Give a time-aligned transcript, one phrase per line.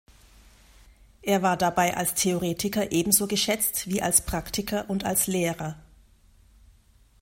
[1.21, 5.75] Er war dabei als Theoretiker ebenso geschätzt wie als Praktiker und als Lehrer.